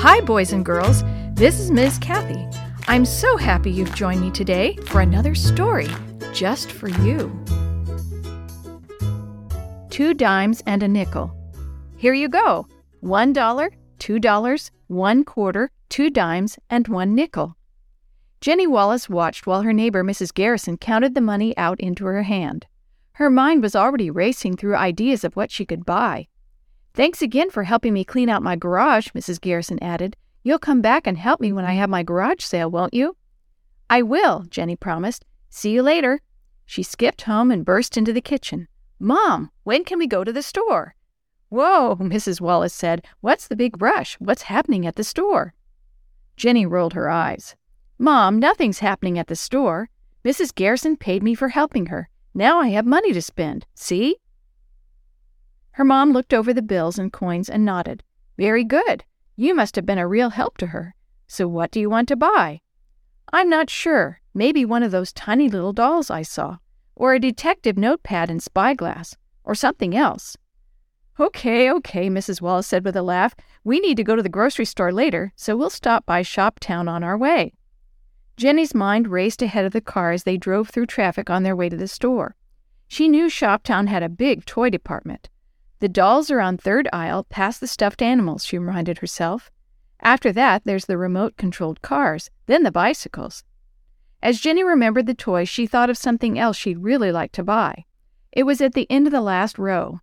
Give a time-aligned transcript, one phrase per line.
[0.00, 1.02] Hi, boys and girls.
[1.34, 1.98] This is Ms.
[1.98, 2.46] Kathy.
[2.86, 5.88] I'm so happy you've joined me today for another story
[6.32, 7.32] just for you.
[9.90, 11.36] Two dimes and a nickel.
[11.96, 12.68] Here you go
[13.00, 17.56] one dollar, two dollars, one quarter, two dimes, and one nickel.
[18.40, 20.32] Jenny Wallace watched while her neighbor, Mrs.
[20.32, 22.68] Garrison, counted the money out into her hand.
[23.14, 26.28] Her mind was already racing through ideas of what she could buy.
[26.94, 29.40] Thanks again for helping me clean out my garage, Mrs.
[29.40, 30.16] Garrison added.
[30.42, 33.16] You'll come back and help me when I have my garage sale, won't you?
[33.90, 35.24] I will, Jenny promised.
[35.50, 36.20] See you later.
[36.66, 38.68] She skipped home and burst into the kitchen.
[38.98, 40.94] Mom, when can we go to the store?
[41.48, 42.40] Whoa, Mrs.
[42.40, 43.04] Wallace said.
[43.20, 44.16] What's the big rush?
[44.18, 45.54] What's happening at the store?
[46.36, 47.56] Jenny rolled her eyes.
[47.98, 49.88] Mom, nothing's happening at the store.
[50.24, 50.54] Mrs.
[50.54, 52.08] Garrison paid me for helping her.
[52.34, 53.66] Now I have money to spend.
[53.74, 54.16] See?
[55.78, 58.02] Her mom looked over the bills and coins and nodded.
[58.36, 59.04] Very good.
[59.36, 60.96] You must have been a real help to her.
[61.28, 62.62] So what do you want to buy?
[63.32, 64.20] I'm not sure.
[64.34, 66.56] Maybe one of those tiny little dolls I saw,
[66.96, 70.36] or a detective notepad and spyglass, or something else.
[71.20, 72.40] Okay, okay, Mrs.
[72.40, 73.36] Wallace said with a laugh.
[73.62, 77.04] We need to go to the grocery store later, so we'll stop by Shoptown on
[77.04, 77.52] our way.
[78.36, 81.68] Jenny's mind raced ahead of the car as they drove through traffic on their way
[81.68, 82.34] to the store.
[82.88, 85.28] She knew Shoptown had a big toy department.
[85.80, 89.50] The dolls are on third aisle, past the stuffed animals, she reminded herself.
[90.00, 93.44] After that, there's the remote controlled cars, then the bicycles.
[94.20, 97.84] As Jenny remembered the toys, she thought of something else she'd really like to buy.
[98.32, 100.00] It was at the end of the last row.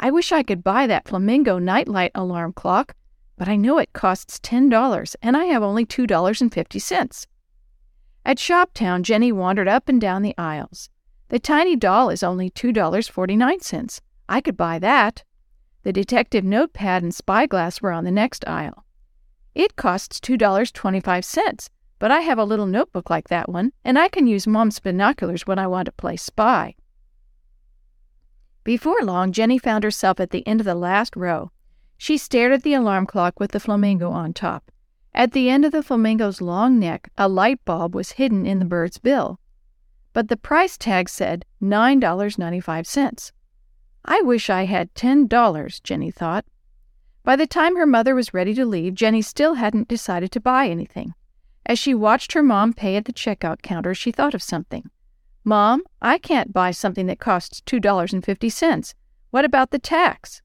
[0.00, 2.94] I wish I could buy that flamingo nightlight alarm clock,
[3.36, 7.26] but I know it costs $10 and I have only $2.50.
[8.26, 10.90] At Shoptown, Jenny wandered up and down the aisles.
[11.28, 14.00] The tiny doll is only $2.49.
[14.28, 15.24] I could buy that.
[15.82, 18.84] The detective notepad and spyglass were on the next aisle.
[19.54, 21.68] It costs $2.25,
[21.98, 25.46] but I have a little notebook like that one, and I can use Mom's binoculars
[25.46, 26.74] when I want to play spy.
[28.64, 31.50] Before long, Jenny found herself at the end of the last row.
[31.98, 34.70] She stared at the alarm clock with the flamingo on top.
[35.14, 38.64] At the end of the flamingo's long neck, a light bulb was hidden in the
[38.64, 39.38] bird's bill.
[40.12, 43.32] But the price tag said $9.95.
[44.04, 46.44] I wish I had $10, Jenny thought.
[47.22, 50.68] By the time her mother was ready to leave, Jenny still hadn't decided to buy
[50.68, 51.14] anything.
[51.64, 54.90] As she watched her mom pay at the checkout counter, she thought of something.
[55.42, 58.94] Mom, I can't buy something that costs $2.50.
[59.30, 60.42] What about the tax?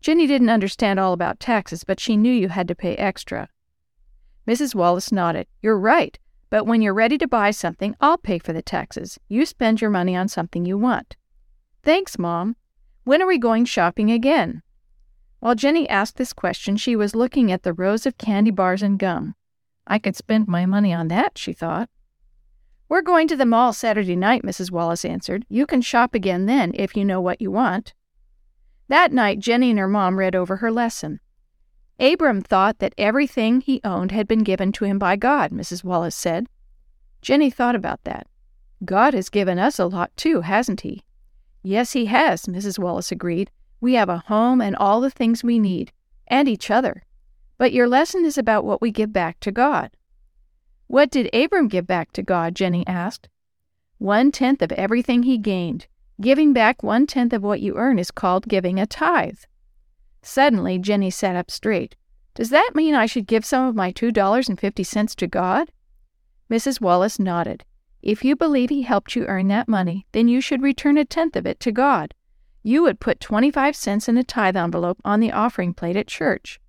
[0.00, 3.48] Jenny didn't understand all about taxes, but she knew you had to pay extra.
[4.46, 4.74] Mrs.
[4.74, 5.46] Wallace nodded.
[5.60, 6.18] You're right,
[6.48, 9.18] but when you're ready to buy something, I'll pay for the taxes.
[9.28, 11.16] You spend your money on something you want.
[11.82, 12.56] Thanks, Mom.
[13.06, 14.62] When are we going shopping again?
[15.38, 18.98] While Jenny asked this question, she was looking at the rows of candy bars and
[18.98, 19.36] gum.
[19.86, 21.88] I could spend my money on that, she thought.
[22.88, 24.72] We're going to the mall Saturday night, Mrs.
[24.72, 25.46] Wallace answered.
[25.48, 27.94] You can shop again then if you know what you want.
[28.88, 31.20] That night, Jenny and her mom read over her lesson.
[32.00, 35.84] Abram thought that everything he owned had been given to him by God, Mrs.
[35.84, 36.48] Wallace said.
[37.22, 38.26] Jenny thought about that.
[38.84, 41.04] God has given us a lot too, hasn't he?
[41.68, 42.78] Yes, he has, Mrs.
[42.78, 43.50] Wallace agreed.
[43.80, 45.90] We have a home and all the things we need,
[46.28, 47.02] and each other.
[47.58, 49.90] But your lesson is about what we give back to God.
[50.86, 52.54] What did Abram give back to God?
[52.54, 53.28] Jenny asked.
[53.98, 55.88] One tenth of everything he gained.
[56.20, 59.40] Giving back one tenth of what you earn is called giving a tithe.
[60.22, 61.96] Suddenly, Jenny sat up straight.
[62.36, 65.72] Does that mean I should give some of my $2.50 to God?
[66.48, 66.80] Mrs.
[66.80, 67.64] Wallace nodded.
[68.06, 71.34] If you believe He helped you earn that money, then you should return a tenth
[71.34, 72.14] of it to God.
[72.62, 76.60] You would put 25 cents in a tithe envelope on the offering plate at church.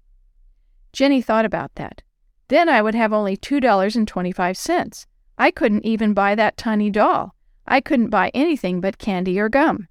[0.94, 2.02] Jenny thought about that.
[2.48, 5.06] Then I would have only $2.25.
[5.38, 7.36] I couldn't even buy that tiny doll.
[7.68, 9.90] I couldn't buy anything but candy or gum.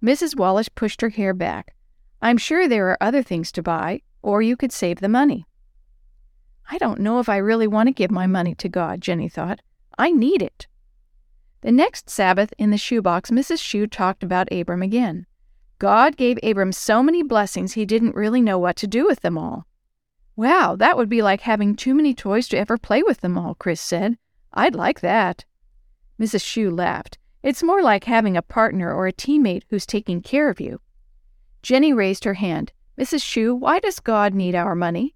[0.00, 0.36] Mrs.
[0.36, 1.74] Wallace pushed her hair back.
[2.22, 5.48] I'm sure there are other things to buy, or you could save the money.
[6.70, 9.60] I don't know if I really want to give my money to God, Jenny thought.
[9.98, 10.66] I need it.
[11.60, 13.60] The next Sabbath in the shoebox, Mrs.
[13.60, 15.26] Shue talked about Abram again.
[15.78, 19.36] God gave Abram so many blessings he didn't really know what to do with them
[19.36, 19.66] all.
[20.36, 23.54] Wow, that would be like having too many toys to ever play with them all,
[23.54, 24.18] Chris said.
[24.52, 25.44] I'd like that.
[26.20, 26.44] Mrs.
[26.44, 27.18] Shue laughed.
[27.42, 30.80] It's more like having a partner or a teammate who's taking care of you.
[31.62, 32.72] Jenny raised her hand.
[32.98, 33.22] Mrs.
[33.22, 35.14] Shue, why does God need our money?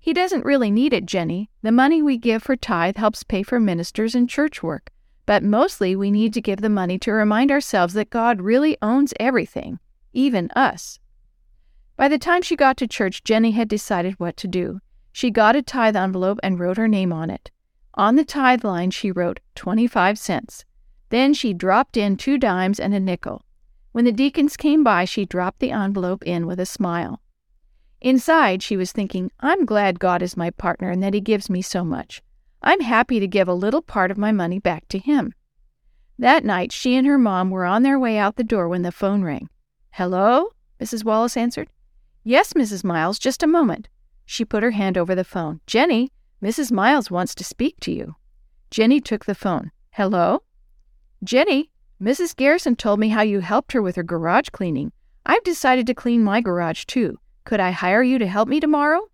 [0.00, 1.50] He doesn't really need it, Jenny.
[1.62, 4.90] The money we give for tithe helps pay for ministers and church work.
[5.26, 9.12] But mostly we need to give the money to remind ourselves that God really owns
[9.20, 9.78] everything,
[10.12, 10.98] even us.
[11.96, 14.80] By the time she got to church, Jenny had decided what to do.
[15.12, 17.50] She got a tithe envelope and wrote her name on it.
[17.94, 20.64] On the tithe line, she wrote 25 cents.
[21.10, 23.44] Then she dropped in two dimes and a nickel.
[23.92, 27.20] When the deacons came by, she dropped the envelope in with a smile.
[28.00, 31.62] Inside, she was thinking, I'm glad God is my partner and that He gives me
[31.62, 32.22] so much.
[32.62, 35.34] I'm happy to give a little part of my money back to Him.
[36.18, 38.92] That night, she and her mom were on their way out the door when the
[38.92, 39.48] phone rang.
[39.90, 40.50] Hello?
[40.80, 41.04] Mrs.
[41.04, 41.68] Wallace answered.
[42.24, 42.84] Yes, Mrs.
[42.84, 43.88] Miles, just a moment.
[44.26, 45.60] She put her hand over the phone.
[45.66, 46.12] Jenny,
[46.42, 46.70] Mrs.
[46.70, 48.16] Miles wants to speak to you.
[48.70, 49.70] Jenny took the phone.
[49.90, 50.42] Hello?
[51.24, 52.36] Jenny, Mrs.
[52.36, 54.92] Garrison told me how you helped her with her garage cleaning.
[55.26, 57.18] I've decided to clean my garage too.
[57.48, 59.08] Could I hire you to help me tomorrow?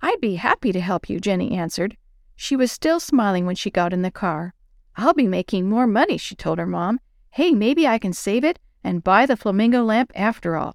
[0.00, 1.94] I'd be happy to help you, Jenny answered.
[2.34, 4.54] She was still smiling when she got in the car.
[4.96, 7.00] I'll be making more money, she told her mom.
[7.28, 10.74] Hey, maybe I can save it and buy the flamingo lamp after all.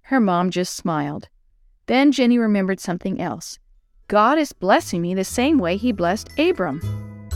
[0.00, 1.28] Her mom just smiled.
[1.84, 3.58] Then Jenny remembered something else.
[4.06, 6.80] God is blessing me the same way He blessed Abram.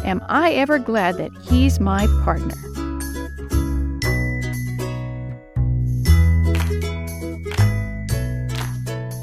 [0.02, 2.81] Am I ever glad that He's my partner?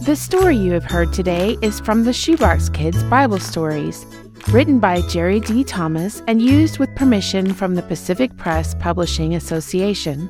[0.03, 4.05] The story you have heard today is from the Shoebox Kids Bible Stories,
[4.49, 5.63] written by Jerry D.
[5.63, 10.29] Thomas and used with permission from the Pacific Press Publishing Association.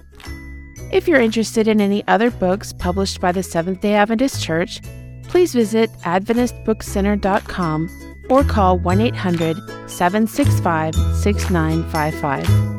[0.92, 4.82] If you're interested in any other books published by the Seventh day Adventist Church,
[5.24, 9.58] please visit AdventistBookCenter.com or call 1 800
[9.88, 12.79] 765 6955.